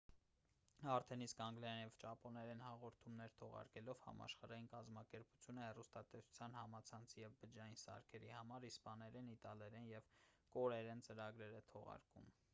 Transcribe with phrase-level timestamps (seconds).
[0.91, 8.65] արդեն իսկ անգլերեն և ճապոներեն հաղորդումներ թողարկելով համաշխարհային կազմակերպությունը հեռուստատեսության համացանցի և բջջային սարքերի համար
[8.71, 10.09] իսպաներեն իտալերեն և
[10.57, 12.33] կորեերեն ծրագրեր է թողարկում